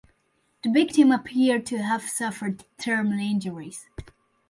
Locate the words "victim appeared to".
0.71-1.77